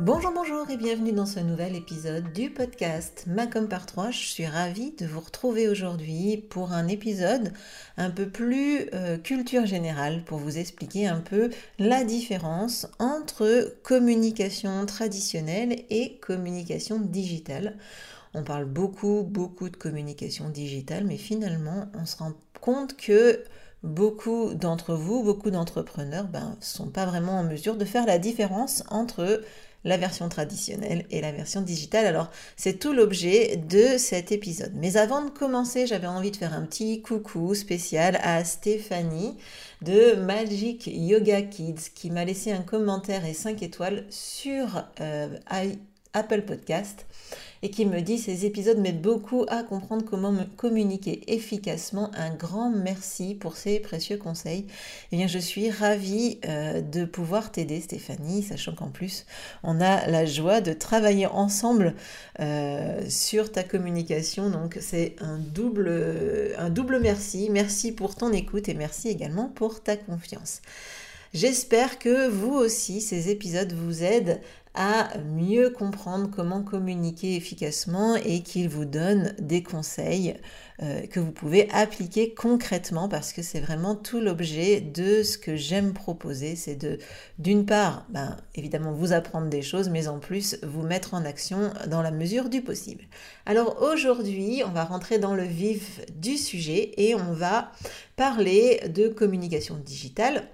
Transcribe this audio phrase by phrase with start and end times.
[0.00, 4.12] Bonjour, bonjour et bienvenue dans ce nouvel épisode du podcast Macom par 3.
[4.12, 7.52] Je suis ravie de vous retrouver aujourd'hui pour un épisode
[7.96, 14.86] un peu plus euh, culture générale pour vous expliquer un peu la différence entre communication
[14.86, 17.76] traditionnelle et communication digitale.
[18.34, 23.42] On parle beaucoup, beaucoup de communication digitale, mais finalement, on se rend compte que
[23.82, 28.18] beaucoup d'entre vous, beaucoup d'entrepreneurs, ne ben, sont pas vraiment en mesure de faire la
[28.18, 29.42] différence entre
[29.88, 32.06] la version traditionnelle et la version digitale.
[32.06, 34.72] Alors, c'est tout l'objet de cet épisode.
[34.74, 39.36] Mais avant de commencer, j'avais envie de faire un petit coucou spécial à Stéphanie
[39.82, 45.28] de Magic Yoga Kids qui m'a laissé un commentaire et 5 étoiles sur euh,
[46.12, 47.06] Apple Podcast
[47.62, 52.10] et qui me dit ces épisodes m'aident beaucoup à comprendre comment me communiquer efficacement.
[52.14, 54.66] Un grand merci pour ces précieux conseils.
[55.12, 59.26] Eh bien, je suis ravie euh, de pouvoir t'aider, Stéphanie, sachant qu'en plus,
[59.62, 61.94] on a la joie de travailler ensemble
[62.40, 64.50] euh, sur ta communication.
[64.50, 67.48] Donc, c'est un double, un double merci.
[67.50, 70.62] Merci pour ton écoute et merci également pour ta confiance.
[71.34, 74.40] J'espère que vous aussi, ces épisodes vous aident
[74.74, 80.34] à mieux comprendre comment communiquer efficacement et qu'il vous donne des conseils
[80.80, 85.56] euh, que vous pouvez appliquer concrètement parce que c'est vraiment tout l'objet de ce que
[85.56, 86.54] j'aime proposer.
[86.54, 86.98] C'est de,
[87.38, 91.72] d'une part, ben, évidemment, vous apprendre des choses, mais en plus, vous mettre en action
[91.88, 93.04] dans la mesure du possible.
[93.46, 97.72] Alors aujourd'hui, on va rentrer dans le vif du sujet et on va
[98.16, 100.48] parler de communication digitale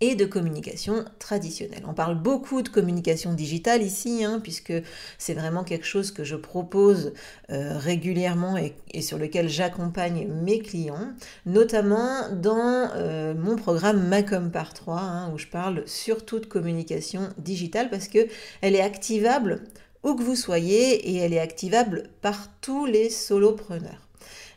[0.00, 1.82] et de communication traditionnelle.
[1.86, 4.72] On parle beaucoup de communication digitale ici, hein, puisque
[5.18, 7.12] c'est vraiment quelque chose que je propose
[7.50, 11.12] euh, régulièrement et, sur lequel j'accompagne mes clients,
[11.46, 17.28] notamment dans euh, mon programme Macom par 3, hein, où je parle surtout de communication
[17.38, 18.28] digitale, parce que
[18.60, 19.62] elle est activable
[20.04, 24.07] où que vous soyez et elle est activable par tous les solopreneurs.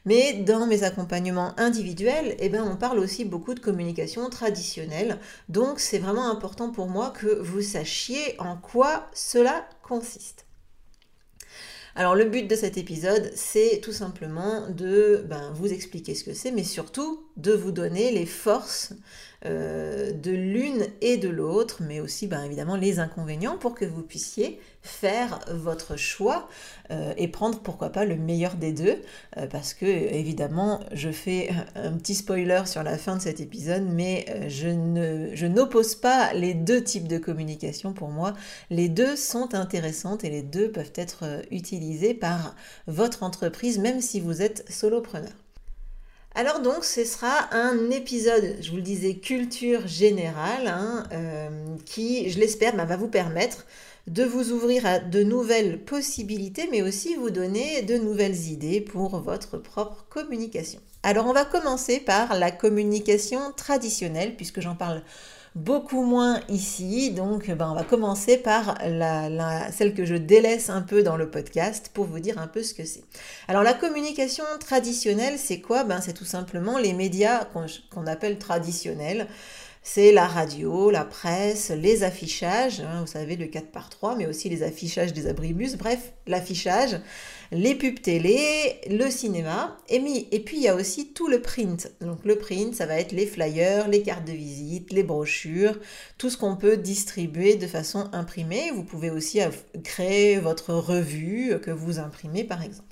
[0.06, 5.20] Mais dans mes accompagnements individuels, eh ben, on parle aussi beaucoup de communication traditionnelle.
[5.50, 10.46] Donc c'est vraiment important pour moi que vous sachiez en quoi cela consiste.
[11.94, 16.34] Alors le but de cet épisode, c'est tout simplement de ben, vous expliquer ce que
[16.34, 18.94] c'est, mais surtout de vous donner les forces
[19.46, 24.04] euh, de l'une et de l'autre, mais aussi ben, évidemment les inconvénients pour que vous
[24.04, 26.48] puissiez faire votre choix
[26.92, 29.02] euh, et prendre pourquoi pas le meilleur des deux,
[29.38, 33.84] euh, parce que évidemment je fais un petit spoiler sur la fin de cet épisode,
[33.92, 38.34] mais je, ne, je n'oppose pas les deux types de communication pour moi.
[38.70, 44.20] Les deux sont intéressantes et les deux peuvent être utilisés par votre entreprise, même si
[44.20, 45.32] vous êtes solopreneur.
[46.34, 51.50] Alors donc ce sera un épisode, je vous le disais, culture générale, hein, euh,
[51.86, 53.66] qui, je l'espère, bah, va vous permettre
[54.08, 59.20] de vous ouvrir à de nouvelles possibilités, mais aussi vous donner de nouvelles idées pour
[59.20, 60.80] votre propre communication.
[61.04, 65.04] Alors on va commencer par la communication traditionnelle, puisque j'en parle
[65.56, 67.12] beaucoup moins ici.
[67.12, 71.30] Donc, ben, on va commencer par la, celle que je délaisse un peu dans le
[71.30, 73.04] podcast pour vous dire un peu ce que c'est.
[73.48, 75.84] Alors, la communication traditionnelle, c'est quoi?
[75.84, 79.28] Ben, C'est tout simplement les médias qu'on appelle traditionnels.
[79.84, 84.28] C'est la radio, la presse, les affichages, hein, vous savez le 4 par 3 mais
[84.28, 87.00] aussi les affichages des abribus, bref, l'affichage,
[87.52, 89.98] les pubs télé, le cinéma, et,
[90.32, 91.92] et puis il y a aussi tout le print.
[92.00, 95.80] Donc le print, ça va être les flyers, les cartes de visite, les brochures,
[96.18, 98.72] tout ce qu'on peut distribuer de façon imprimée.
[98.72, 99.40] Vous pouvez aussi
[99.84, 102.91] créer votre revue que vous imprimez par exemple.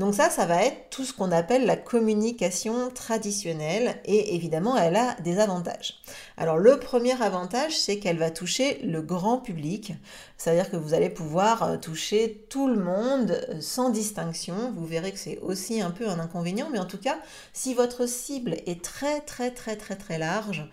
[0.00, 4.96] Donc ça, ça va être tout ce qu'on appelle la communication traditionnelle et évidemment, elle
[4.96, 6.00] a des avantages.
[6.38, 9.92] Alors le premier avantage, c'est qu'elle va toucher le grand public,
[10.38, 14.72] c'est-à-dire que vous allez pouvoir euh, toucher tout le monde euh, sans distinction.
[14.74, 17.18] Vous verrez que c'est aussi un peu un inconvénient, mais en tout cas,
[17.52, 20.66] si votre cible est très très très très très large,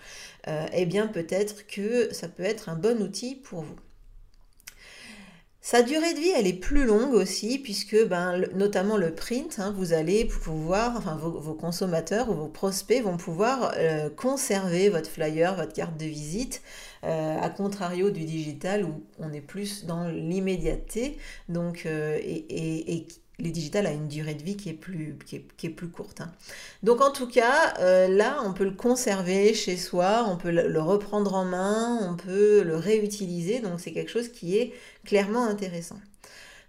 [0.48, 3.76] euh, eh bien peut-être que ça peut être un bon outil pour vous.
[5.70, 9.74] Sa durée de vie, elle est plus longue aussi, puisque ben, notamment le print, hein,
[9.76, 15.58] vous allez pouvoir, enfin vos, consommateurs ou vos prospects vont pouvoir euh, conserver votre flyer,
[15.58, 16.62] votre carte de visite,
[17.04, 21.18] euh, à contrario du digital où on est plus dans l'immédiateté,
[21.50, 23.08] donc euh, et, et
[23.40, 25.16] les digital a une durée de vie qui est plus,
[25.94, 26.22] courte.
[26.22, 26.32] Hein.
[26.84, 30.82] Donc en tout cas, euh, là, on peut le conserver chez soi, on peut le
[30.82, 34.74] reprendre en main, on peut le réutiliser, donc c'est quelque chose qui est
[35.06, 35.98] clairement intéressant.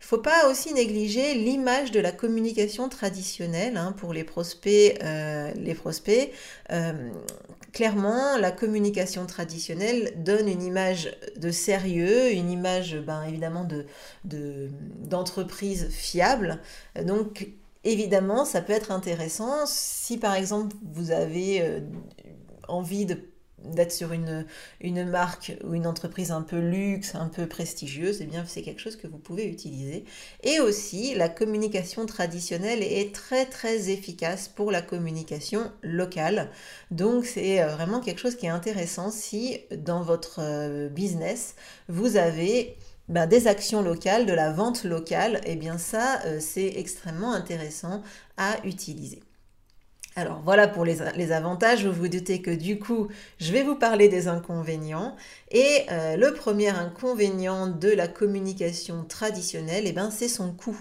[0.00, 4.98] Faut pas aussi négliger l'image de la communication traditionnelle hein, pour les prospects.
[5.02, 5.50] Euh.
[6.70, 7.10] Euh,
[7.72, 14.70] clairement, la communication traditionnelle donne une image de sérieux, une image ben, évidemment de,
[15.04, 16.60] d'entreprise fiable.
[17.04, 17.48] Donc
[17.84, 21.80] évidemment, ça peut être intéressant si par exemple vous avez euh,
[22.68, 23.18] envie de
[23.74, 24.46] d'être sur une,
[24.80, 28.80] une marque ou une entreprise un peu luxe, un peu prestigieuse, eh bien c'est quelque
[28.80, 30.04] chose que vous pouvez utiliser.
[30.42, 36.50] Et aussi, la communication traditionnelle est très très efficace pour la communication locale.
[36.90, 41.54] Donc c'est euh, vraiment quelque chose qui est intéressant si dans votre euh, business,
[41.88, 42.76] vous avez
[43.08, 47.32] ben, des actions locales, de la vente locale, et eh bien ça, euh, c'est extrêmement
[47.32, 48.02] intéressant
[48.36, 49.22] à utiliser.
[50.18, 53.06] Alors voilà pour les, avantages, vous vous doutez que du coup,
[53.38, 55.14] je vais vous parler des inconvénients.
[55.52, 60.76] Et euh, le premier inconvénient de la communication traditionnelle, eh ben, c'est son coût.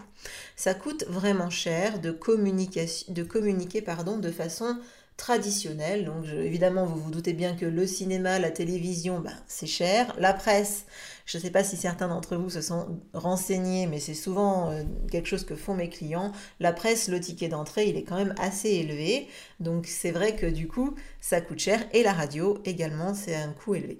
[0.55, 4.75] Ça coûte vraiment cher de, de communiquer pardon, de façon
[5.17, 6.05] traditionnelle.
[6.05, 10.15] Donc évidemment, vous vous doutez bien que le cinéma, la télévision, ben, c'est cher.
[10.19, 10.85] La presse,
[11.25, 14.83] je ne sais pas si certains d'entre vous se sont renseignés, mais c'est souvent euh,
[15.11, 16.31] quelque chose que font mes clients.
[16.59, 19.27] La presse, le ticket d'entrée, il est quand même assez élevé.
[19.59, 21.83] Donc c'est vrai que du coup, ça coûte cher.
[21.93, 23.99] Et la radio également, c'est un coût élevé.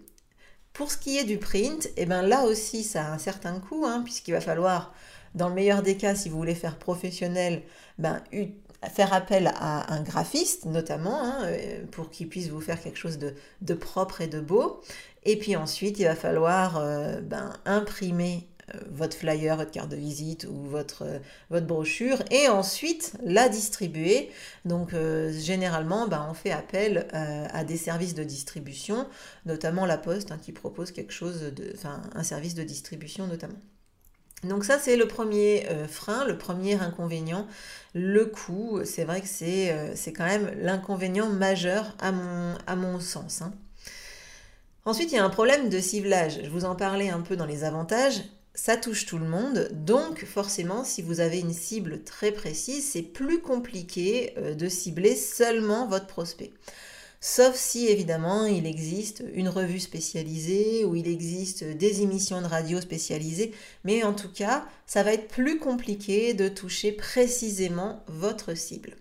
[0.72, 3.86] Pour ce qui est du print, eh ben là aussi, ça a un certain coût,
[3.88, 4.94] hein, puisqu'il va falloir,
[5.34, 7.64] dans le meilleur des cas, si vous voulez faire professionnel,
[7.98, 8.22] ben,
[8.86, 13.18] faire appel à un graphiste notamment hein, euh, pour qu'il puisse vous faire quelque chose
[13.18, 14.82] de, propre et de beau.
[15.24, 19.96] Et puis ensuite, il va falloir euh, ben, imprimer euh, votre flyer, votre carte de
[19.96, 21.06] visite ou votre,
[21.50, 24.30] votre brochure et ensuite la distribuer.
[24.66, 24.94] Donc
[25.32, 29.08] généralement, ben, on fait appel à des services de distribution,
[29.46, 31.74] notamment la Poste hein, qui propose quelque chose de,
[32.14, 33.60] un service de distribution notamment.
[34.44, 37.48] Donc ça, c'est le premier euh, frein, le premier inconvénient.
[37.94, 43.00] Le coût, c'est vrai que c'est euh, quand même l'inconvénient majeur à mon, à mon
[43.00, 43.42] sens.
[43.42, 43.54] Hein.
[44.86, 46.40] Ensuite, il y a un problème de ciblage.
[46.44, 48.22] Je vous en parlais un peu dans les avantages.
[48.54, 53.04] Ça touche tout le monde, donc forcément, si vous avez une cible très précise, c'est
[53.04, 56.52] plus compliqué euh, de cibler seulement votre prospect.
[57.20, 62.80] Sauf si évidemment il existe une revue spécialisée ou il existe des émissions de radio
[62.80, 63.54] spécialisées,
[63.84, 68.96] mais en tout cas, ça va être plus compliqué de toucher précisément votre cible.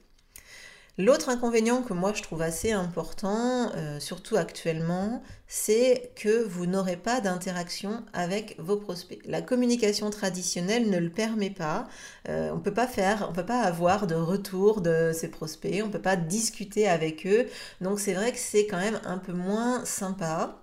[0.98, 6.96] L'autre inconvénient que moi je trouve assez important, euh, surtout actuellement, c'est que vous n'aurez
[6.96, 9.20] pas d'interaction avec vos prospects.
[9.26, 11.86] La communication traditionnelle ne le permet pas.
[12.30, 15.90] Euh, on peut pas faire, on peut pas avoir de retour de ces prospects, on
[15.90, 17.46] peut pas discuter avec eux.
[17.82, 20.62] Donc c'est vrai que c'est quand même un peu moins sympa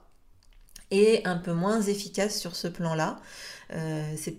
[0.89, 3.19] et un peu moins efficace sur ce plan-là.
[3.73, 4.37] Euh, c'est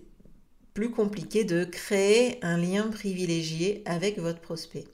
[0.75, 4.85] plus compliqué de créer un lien privilégié avec votre prospect.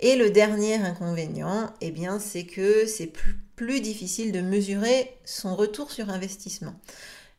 [0.00, 3.12] Et le dernier inconvénient, eh bien, c'est que c'est
[3.56, 6.74] plus, difficile de mesurer son retour sur investissement.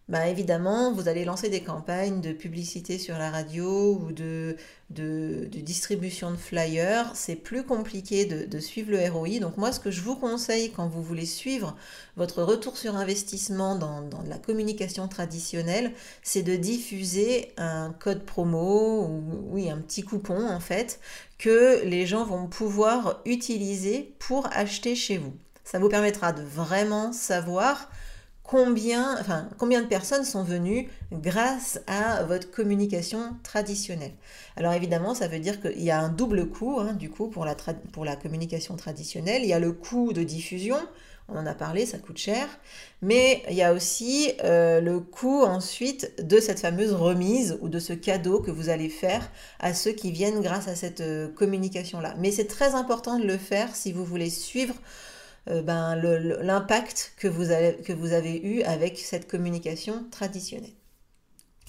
[0.10, 4.56] Bah, évidemment, vous allez lancer des campagnes de publicité sur la radio ou de,
[4.90, 7.12] distribution de flyers.
[7.14, 9.38] C'est plus compliqué de, suivre le ROI.
[9.40, 11.76] Donc moi, ce que je vous conseille quand vous voulez suivre
[12.18, 15.92] votre retour sur investissement dans, dans la communication traditionnelle,
[16.24, 21.00] c'est de diffuser un code promo ou oui, un petit coupon en fait
[21.38, 25.36] que les gens vont pouvoir utiliser pour acheter chez vous.
[25.64, 27.92] Ça vous permettra de vraiment savoir
[28.50, 34.14] combien, enfin, combien de personnes sont venues grâce à votre communication traditionnelle.
[34.56, 37.46] Alors évidemment, ça veut dire qu'il y a un double coût, hein, du coup, pour
[37.46, 37.56] la,
[37.94, 39.44] pour la communication traditionnelle.
[39.44, 40.78] Il y a le coût de diffusion,
[41.28, 42.48] on en a parlé, ça coûte cher,
[43.04, 47.78] mais il y a aussi euh, le coût ensuite de cette fameuse remise ou de
[47.78, 49.30] ce cadeau que vous allez faire
[49.60, 52.16] à ceux qui viennent grâce à cette euh, communication-là.
[52.18, 54.74] Mais c'est très important de le faire si vous voulez suivre
[55.50, 60.72] euh, ben, l'impact que, vous avez, que vous avez eu avec cette communication traditionnelle.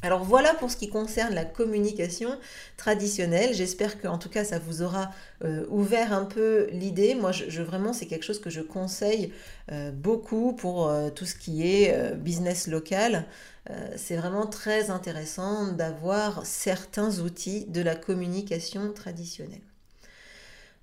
[0.02, 2.38] Alors voilà pour ce qui concerne la communication
[2.78, 3.52] traditionnelle.
[3.52, 5.10] J'espère qu'en tout cas ça vous aura
[5.44, 7.14] euh, ouvert un peu l'idée.
[7.14, 9.30] Moi je, vraiment c'est quelque chose que je conseille
[9.72, 13.26] euh, beaucoup pour tout ce qui est business local.
[13.96, 19.69] c'est vraiment très intéressant d'avoir certains outils de la communication traditionnelle.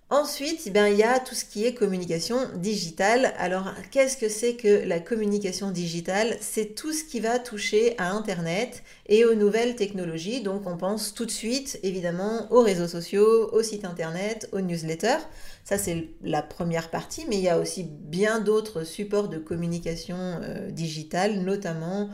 [0.10, 3.34] Ensuite, eh il y a tout ce qui est communication digitale.
[3.38, 6.38] Alors, qu'est-ce que c'est que la communication digitale?
[6.40, 10.42] C'est tout ce qui va toucher à Internet et aux nouvelles technologies.
[10.42, 15.28] Donc, on pense tout de suite, évidemment, aux réseaux sociaux, aux sites Internet, aux newsletters.
[15.66, 20.16] Ça, c'est la première partie, mais il y a aussi bien d'autres supports de communication
[20.18, 22.10] euh, digitale, notamment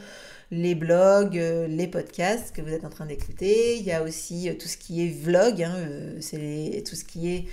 [0.54, 3.78] les blogs, euh, les podcasts que vous êtes en train d'écouter.
[3.78, 7.30] Il y a aussi euh, tout ce qui est vlog, hein, euh, tout ce qui
[7.30, 7.46] est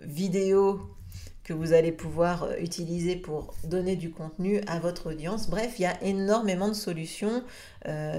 [0.00, 0.80] vidéo
[1.44, 5.48] que vous allez pouvoir utiliser pour donner du contenu à votre audience.
[5.48, 7.42] Bref, il y a énormément de solutions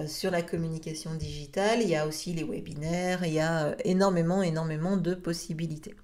[0.07, 1.81] sur la communication digitale.
[1.81, 5.95] Il y a aussi les webinaires, il y a énormément, énormément de possibilités.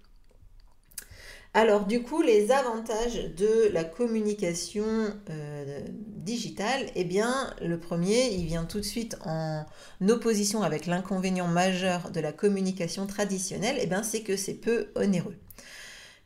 [1.55, 4.85] Alors du coup, les avantages de la communication
[5.31, 9.65] euh, digitale, eh bien, le premier, il vient tout de suite en
[10.07, 15.35] opposition avec l'inconvénient majeur de la communication traditionnelle, eh bien, c'est que c'est peu onéreux.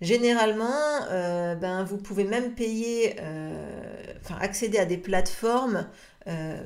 [0.02, 5.88] Généralement, euh, ben, vous pouvez même payer, euh, enfin accéder à des plateformes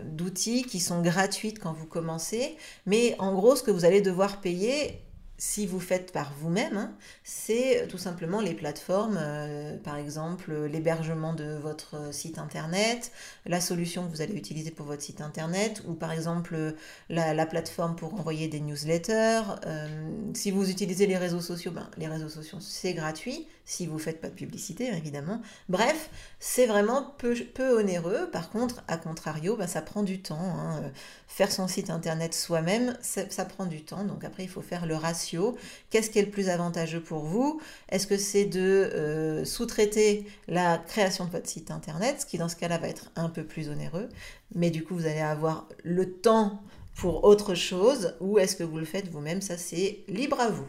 [0.05, 4.39] d'outils qui sont gratuites quand vous commencez, mais en gros, ce que vous allez devoir
[4.39, 5.01] payer,
[5.37, 11.33] si vous faites par vous-même, hein, c'est tout simplement les plateformes, euh, par exemple l'hébergement
[11.33, 13.11] de votre site internet,
[13.45, 16.75] la solution que vous allez utiliser pour votre site internet, ou par exemple
[17.09, 19.43] la, plateforme pour envoyer des newsletters.
[19.65, 19.87] Euh,
[20.33, 24.19] si vous utilisez les réseaux sociaux, ben, les réseaux sociaux c'est gratuit, si vous faites
[24.19, 25.41] pas de publicité évidemment.
[25.69, 26.09] Bref,
[26.39, 27.35] c'est vraiment peu,
[27.77, 28.29] onéreux.
[28.31, 30.39] Par contre, à contrario, ben, ça prend du temps.
[30.39, 30.81] Hein.
[31.27, 34.03] Faire son site internet soi-même, ça prend du temps.
[34.05, 35.57] Donc après, il faut faire le ratio
[35.89, 37.61] Qu'est-ce qui est le plus avantageux pour vous?
[37.89, 42.49] Est-ce que c'est de euh, sous-traiter la création de votre site internet, ce qui dans
[42.49, 44.09] ce cas-là va être un peu plus onéreux,
[44.55, 46.61] mais du coup vous allez avoir le temps
[46.95, 49.41] pour autre chose, ou est-ce que vous le faites vous-même?
[49.41, 50.65] Ça c'est libre à vous.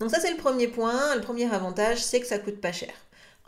[0.00, 2.92] Donc ça c'est le premier point, le premier avantage, c'est que ça coûte pas cher.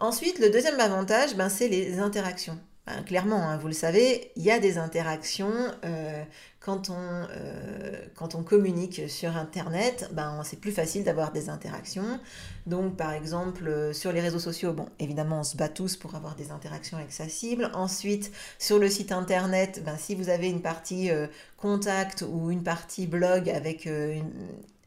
[0.01, 2.59] Ensuite, le deuxième avantage, ben, c'est les interactions.
[2.87, 5.55] Ben, clairement, hein, vous le savez, il y a des interactions.
[5.85, 6.23] Euh,
[6.61, 12.21] quand on, euh, quand on communique sur Internet, ben, c'est plus facile d'avoir des interactions.
[12.67, 16.15] Donc, par exemple, euh, sur les réseaux sociaux, bon, évidemment, on se bat tous pour
[16.17, 17.71] avoir des interactions avec sa cible.
[17.73, 21.11] Ensuite, sur le site Internet, ben, si vous avez une partie
[21.57, 24.31] contact ou une partie blog avec une,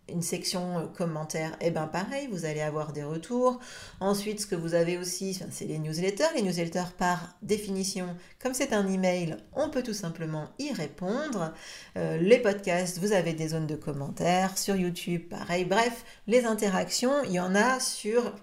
[0.09, 3.59] une section euh, commentaires, et eh ben pareil, vous allez avoir des retours.
[3.99, 6.33] Ensuite, ce que vous avez aussi, c'est les newsletters.
[6.35, 11.53] Les newsletters, par définition, comme c'est un email, on peut tout simplement y répondre.
[11.97, 14.57] Euh, les podcasts, vous avez des zones de commentaires.
[14.57, 15.65] Sur YouTube, pareil.
[15.65, 18.33] Bref, les interactions, il y en a sur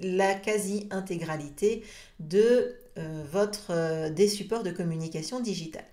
[0.00, 1.84] la quasi-intégralité
[2.18, 5.84] de euh, votre, des supports de communication digitale.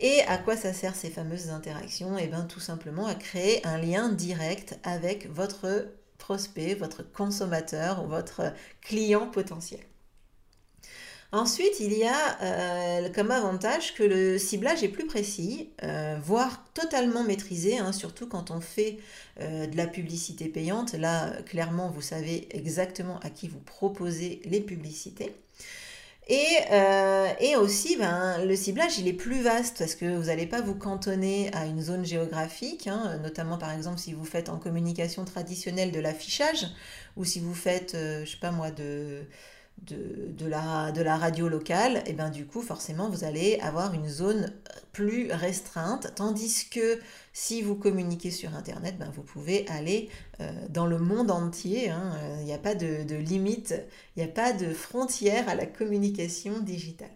[0.00, 2.18] Et à quoi ça sert ces fameuses interactions?
[2.18, 5.86] Eh bien tout simplement à créer un lien direct avec votre
[6.18, 9.80] prospect, votre consommateur ou votre client potentiel.
[11.32, 16.64] Ensuite, il y a euh, comme avantage que le ciblage est plus précis, euh, voire
[16.74, 18.98] totalement maîtrisé, hein, surtout quand on fait
[19.40, 20.92] euh, de la publicité payante.
[20.92, 25.34] Là, clairement, vous savez exactement à qui vous proposez les publicités.
[26.30, 30.60] Euh, et, aussi, ben, le ciblage, il est plus vaste parce que vous n'allez pas
[30.62, 35.24] vous cantonner à une zone géographique, hein, notamment par exemple si vous faites en communication
[35.24, 36.66] traditionnelle de l'affichage
[37.16, 39.26] ou si vous faites, euh, je sais pas moi, de,
[39.82, 44.52] de, la, radio locale, et bien du coup, forcément, vous allez avoir une zone
[44.92, 46.98] plus restreinte, tandis que
[47.32, 50.08] si vous communiquez sur Internet, ben, vous pouvez aller
[50.40, 51.90] euh, dans le monde entier.
[51.90, 52.12] Hein.
[52.38, 53.74] Il n'y a pas de limite,
[54.16, 57.08] il n'y a pas de frontière à la communication digitale.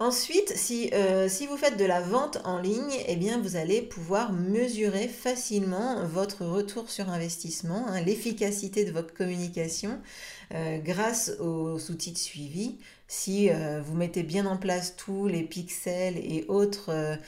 [0.00, 4.32] Ensuite, si, euh, si vous faites de la vente en ligne, eh vous allez pouvoir
[4.32, 10.00] mesurer facilement votre retour sur investissement, hein, l'efficacité de votre communication
[10.52, 12.78] euh, grâce aux outils de suivi.
[13.06, 17.18] Si euh, vous mettez bien en place tous les pixels et autres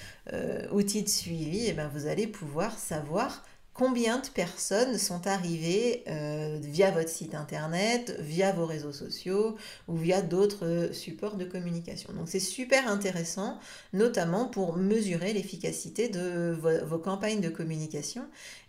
[0.72, 3.44] outils de suivi, eh vous allez pouvoir savoir
[3.76, 9.56] combien de personnes sont arrivées euh, via votre site internet, via vos réseaux sociaux
[9.86, 12.12] ou via d'autres supports de communication.
[12.14, 13.58] Donc c'est super intéressant,
[13.92, 16.56] notamment pour mesurer l'efficacité de
[16.86, 18.26] vos, campagnes de communication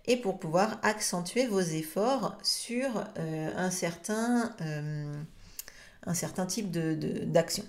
[0.08, 5.14] et pour pouvoir accentuer vos efforts sur euh, un, certain, euh,
[6.06, 7.64] un certain type d'action.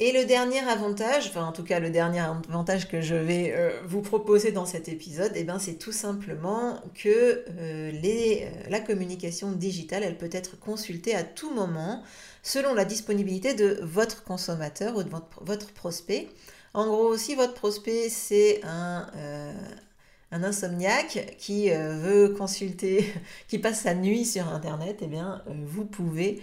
[0.00, 3.80] Et le dernier avantage, enfin en tout cas le dernier avantage que je vais euh,
[3.84, 9.50] vous proposer dans cet épisode, eh ben, c'est tout simplement que euh, euh, la communication
[9.50, 12.04] digitale, elle peut être consultée à tout moment
[12.44, 16.28] selon la disponibilité de votre consommateur ou de votre, votre prospect.
[16.74, 19.04] En gros, si votre prospect c'est un,
[20.30, 23.12] un insomniaque qui veut consulter,
[23.48, 26.42] qui passe sa nuit sur Internet, eh bien vous pouvez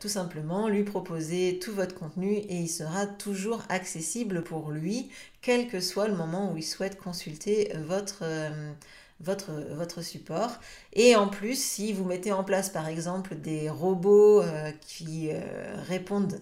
[0.00, 5.10] tout simplement lui proposer tout votre contenu et il sera toujours accessible pour lui,
[5.42, 8.72] quel que soit le moment où il souhaite consulter votre, euh,
[9.20, 10.58] votre, votre support.
[10.92, 15.42] Et en plus, si vous mettez en place par exemple des robots euh, qui euh,
[15.88, 16.40] répondent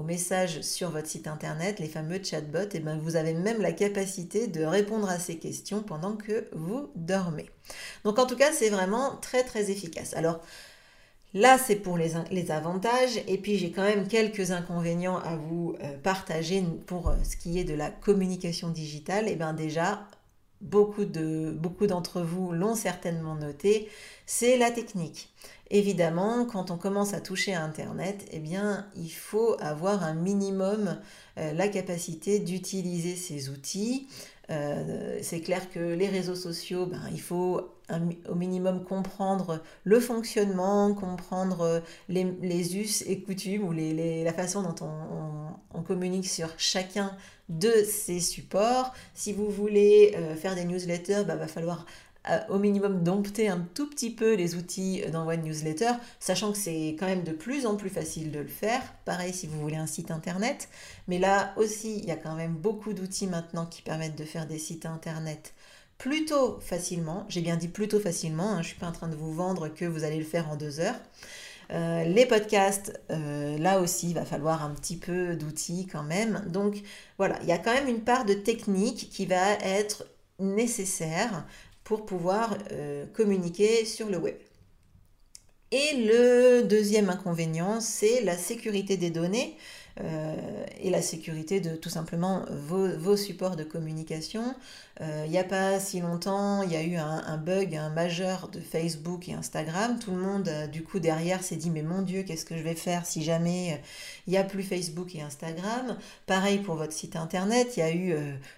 [0.00, 3.72] messages sur votre site internet, les fameux chatbots, et eh ben vous avez même la
[3.72, 7.50] capacité de répondre à ces questions pendant que vous dormez.
[8.04, 10.14] Donc en tout cas, c'est vraiment très très efficace.
[10.14, 10.40] Alors,
[11.34, 13.22] Là, c'est pour les, avantages.
[13.26, 17.58] Et puis, j'ai quand même quelques inconvénients à vous euh, partager pour euh, ce qui
[17.58, 19.28] est de la communication digitale.
[19.28, 20.06] Et eh bien déjà,
[20.62, 21.04] beaucoup
[21.86, 23.88] d'entre vous l'ont certainement noté,
[24.26, 25.28] c'est la technique.
[25.70, 30.98] Évidemment, quand on commence à toucher à Internet, eh bien, il faut avoir un minimum
[31.38, 34.06] euh, la capacité d'utiliser ces outils.
[34.48, 37.72] C'est clair que les réseaux sociaux, ben, il faut
[38.28, 44.74] au minimum comprendre le fonctionnement, comprendre les, us et coutumes ou la façon dont
[45.74, 47.16] on, communique sur chacun
[47.48, 48.94] de ces supports.
[49.14, 51.86] Si vous voulez euh, faire des newsletters, il bah, va falloir
[52.30, 56.58] euh, au minimum dompter un tout petit peu les outils d'envoi de newsletter, sachant que
[56.58, 58.80] c'est quand même de plus en plus facile de le faire.
[59.04, 60.68] Pareil si vous voulez un site internet.
[61.08, 64.46] Mais là aussi, il y a quand même beaucoup d'outils maintenant qui permettent de faire
[64.46, 65.54] des sites internet
[65.98, 67.26] plutôt facilement.
[67.28, 69.68] J'ai bien dit plutôt facilement, hein, je ne suis pas en train de vous vendre
[69.68, 71.00] que vous allez le faire en deux heures.
[71.72, 76.44] Euh, les podcasts, euh, là aussi, il va falloir un petit peu d'outils quand même.
[76.48, 76.82] Donc
[77.18, 80.06] voilà, il y a quand même une part de technique qui va être
[80.38, 81.46] nécessaire
[81.84, 84.36] pour pouvoir euh, communiquer sur le web.
[85.70, 89.56] Et le deuxième inconvénient, c'est la sécurité des données.
[90.00, 94.42] Euh, et la sécurité de tout simplement vos, supports de communication.
[95.00, 98.48] Euh, il n'y a pas si longtemps, il y a eu un, bug, un majeur
[98.48, 99.98] de Facebook et Instagram.
[99.98, 102.62] Tout le monde, euh, du coup, derrière s'est dit, mais mon Dieu, qu'est-ce que je
[102.62, 103.80] vais faire si jamais
[104.26, 105.96] il n'y a plus Facebook et Instagram?
[106.26, 107.76] Pareil pour votre site Internet.
[107.76, 108.14] Il y a eu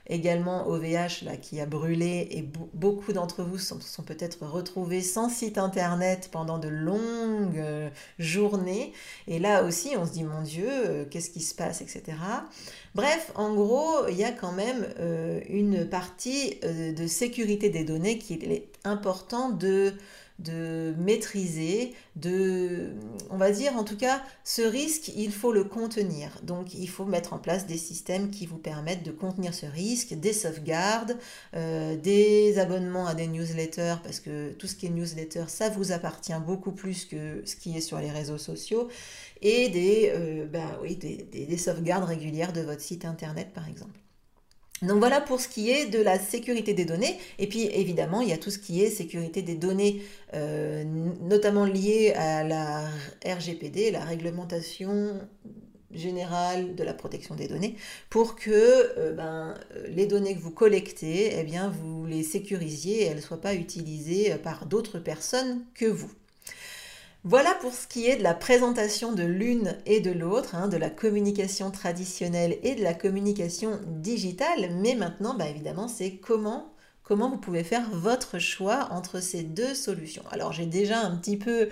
[0.06, 5.28] également OVH là, qui a brûlé et beaucoup d'entre vous sont, sont peut-être retrouvés sans
[5.28, 7.62] site Internet pendant de longues
[8.18, 8.92] journées.
[9.26, 12.02] Et là aussi, on se dit, mon Dieu, qu'est-ce qui se passe, etc.
[12.94, 17.84] Bref, en gros, il y a quand même euh, une partie euh, de sécurité des
[17.84, 19.94] données qui est important de
[20.40, 22.90] de maîtriser, de,
[23.30, 26.30] on va dire en tout cas, ce risque, il faut le contenir.
[26.42, 30.14] Donc il faut mettre en place des systèmes qui vous permettent de contenir ce risque,
[30.14, 31.16] des sauvegardes,
[31.54, 35.92] euh, des abonnements à des newsletters, parce que tout ce qui est newsletter, ça vous
[35.92, 38.88] appartient beaucoup plus que ce qui est sur les réseaux sociaux,
[39.42, 43.98] et des, euh, bah oui, des sauvegardes régulières de votre site internet par exemple.
[44.82, 47.18] Donc voilà pour ce qui est de la sécurité des données.
[47.38, 50.02] Et puis évidemment, il y a tout ce qui est sécurité des données,
[50.34, 50.84] euh,
[51.22, 52.88] notamment liées à la
[53.24, 55.20] RGPD, la réglementation
[55.92, 57.76] générale de la protection des données,
[58.10, 59.54] pour que euh, ben,
[59.88, 63.54] les données que vous collectez, eh bien, vous les sécurisiez et elles ne soient pas
[63.54, 66.10] utilisées par d'autres personnes que vous.
[67.26, 70.76] Voilà pour ce qui est de la présentation de l'une et de l'autre, hein, de
[70.76, 74.70] la communication traditionnelle et de la communication digitale.
[74.82, 76.74] Mais maintenant, bah, évidemment, c'est comment,
[77.08, 80.22] vous pouvez faire votre choix entre ces deux solutions.
[80.32, 81.70] Alors j'ai déjà un petit peu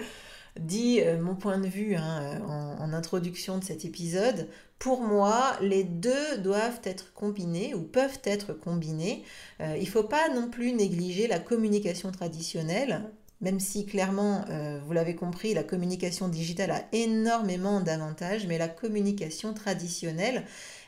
[0.58, 2.40] dit euh, mon point de vue hein,
[2.80, 4.48] en, introduction de cet épisode.
[4.78, 9.22] Pour moi, les deux doivent être combinés ou peuvent être combinés.
[9.60, 13.02] Euh, il ne faut pas non plus négliger la communication traditionnelle
[13.42, 18.68] même si clairement, euh, vous l'avez compris, la communication digitale a énormément d'avantages, mais la
[18.68, 20.44] communication traditionnelle,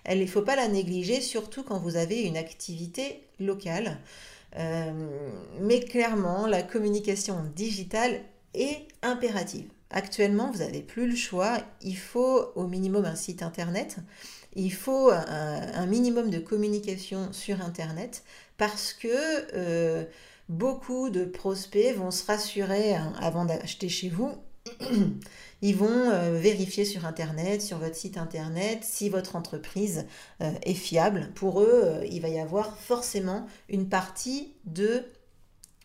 [0.08, 3.98] il ne faut pas la négliger, surtout quand vous avez une activité locale.
[4.56, 4.92] Euh,
[5.60, 8.20] mais clairement, la communication digitale
[8.54, 9.66] est impérative.
[9.90, 11.58] Actuellement, vous n'avez plus le choix.
[11.82, 13.96] Il faut au minimum un site internet.
[14.54, 18.22] Il faut un, minimum de communication sur internet
[18.56, 19.08] parce que
[19.54, 20.04] euh,
[20.48, 24.32] beaucoup de prospects vont se rassurer hein, avant d'acheter chez vous.
[25.62, 30.06] Ils vont euh, vérifier sur Internet, sur votre site Internet, si votre entreprise
[30.42, 31.30] euh, est fiable.
[31.34, 35.04] Pour eux, euh, il va y avoir forcément une partie de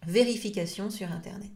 [0.06, 1.52] vérification sur Internet.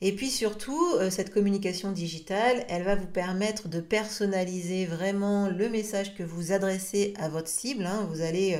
[0.00, 6.14] Et puis surtout, cette communication digitale, elle va vous permettre de personnaliser vraiment le message
[6.14, 7.84] que vous adressez à votre cible.
[7.84, 8.08] Hein.
[8.10, 8.58] Vous allez,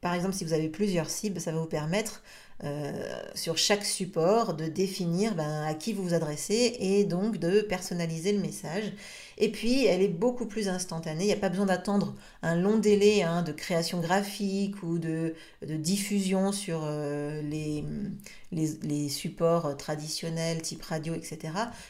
[0.00, 2.22] par exemple, si vous avez plusieurs cibles, ça va vous permettre
[3.34, 8.32] sur chaque support, de définir ben, à qui vous vous adressez et donc de personnaliser
[8.32, 8.92] le message.
[9.42, 11.24] Et puis, elle est beaucoup plus instantanée.
[11.24, 15.34] Il n'y a pas besoin d'attendre un long délai hein, de création graphique ou de,
[15.62, 17.82] diffusion sur euh, les,
[18.52, 21.38] les, supports traditionnels, type radio, etc.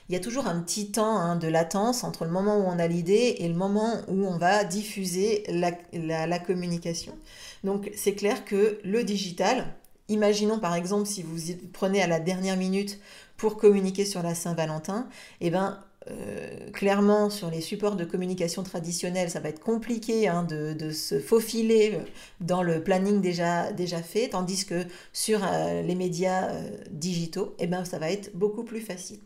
[0.08, 2.78] Il y a toujours un petit temps hein, de latence entre le moment où on
[2.78, 7.18] a l'idée et le moment où on va diffuser la communication.
[7.64, 9.66] Donc, c'est clair que le digital,
[10.10, 11.38] Imaginons par exemple si vous
[11.72, 12.98] prenez à la dernière minute
[13.36, 15.08] pour communiquer sur la Saint-Valentin,
[15.40, 20.42] eh ben, euh, clairement sur les supports de communication traditionnels, ça va être compliqué hein,
[20.42, 22.00] de, se faufiler
[22.40, 27.68] dans le planning déjà, déjà fait, tandis que sur euh, les médias euh, digitaux, eh
[27.68, 29.20] ben, ça va être beaucoup plus facile.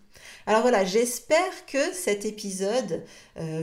[0.46, 3.02] Alors voilà, j'espère que cet épisode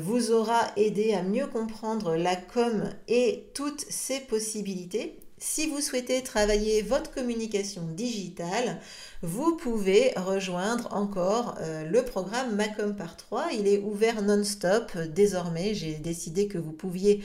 [0.02, 5.21] vous aura aidé à mieux comprendre la com et toutes ses possibilités.
[5.44, 8.80] Si vous souhaitez travailler votre communication digitale,
[9.24, 13.48] vous pouvez rejoindre encore euh, le programme Macom par 3.
[13.54, 15.74] Il est ouvert non-stop désormais.
[15.74, 17.24] J'ai décidé que vous pouviez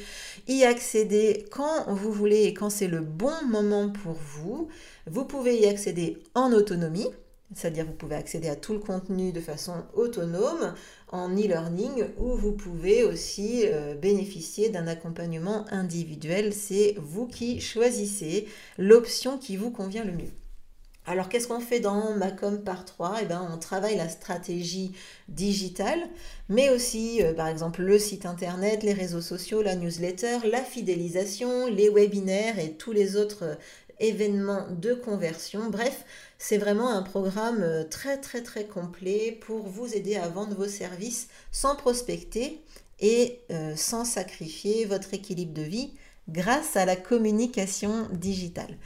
[0.48, 4.68] y accéder quand vous voulez et quand c'est le bon moment pour vous.
[5.06, 7.10] Vous pouvez y accéder en autonomie.
[7.54, 10.74] C'est-à-dire vous pouvez accéder à tout le contenu de façon autonome
[11.08, 16.52] en e-learning ou vous pouvez aussi euh, bénéficier d'un accompagnement individuel.
[16.52, 20.32] C'est vous qui choisissez l'option qui vous convient le mieux.
[21.08, 24.92] Alors qu'est-ce qu'on fait dans Macom par 3 Eh bien, on travaille la stratégie
[25.28, 26.00] digitale,
[26.48, 31.68] mais aussi euh, par exemple le site internet, les réseaux sociaux, la newsletter, la fidélisation,
[31.68, 33.54] les webinaires et tous les autres euh,
[34.00, 35.70] événements de conversion.
[35.70, 36.04] Bref,
[36.38, 40.68] c'est vraiment un programme euh, très très très complet pour vous aider à vendre vos
[40.68, 42.62] services sans prospecter
[43.00, 45.92] et euh, sans sacrifier votre équilibre de vie
[46.28, 48.76] grâce à la communication digitale.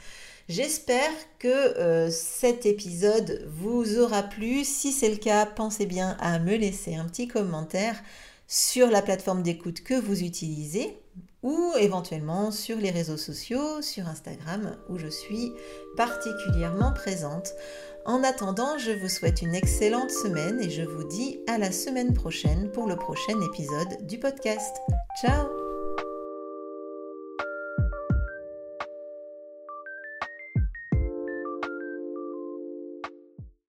[0.49, 4.65] J'espère que euh, cet épisode vous aura plu.
[4.65, 8.01] Si c'est le cas, pensez bien à me laisser un petit commentaire
[8.47, 11.00] sur la plateforme d'écoute que vous utilisez
[11.43, 15.53] ou éventuellement sur les réseaux sociaux, sur Instagram où je suis
[15.97, 17.53] particulièrement présente.
[18.05, 22.13] En attendant, je vous souhaite une excellente semaine et je vous dis à la semaine
[22.13, 24.77] prochaine pour le prochain épisode du podcast.
[25.21, 25.60] Ciao